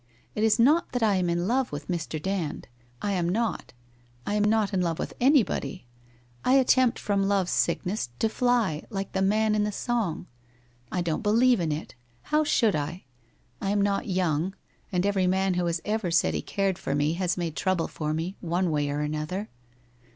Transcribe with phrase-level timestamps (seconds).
[0.33, 2.19] It is not that I am in love with Mr.
[2.19, 2.67] Dand.
[3.03, 3.71] I am not.
[4.25, 5.85] I am not in love with anybody.
[6.43, 10.25] I attempt from Love's sickness to fly, like the man in the song.
[10.91, 11.93] I don't believe in it.
[12.23, 13.03] How should I?
[13.61, 14.55] I am not young,
[14.91, 18.11] and every man who has ever said he cared for me has made trouble for
[18.11, 19.49] me, one way or another.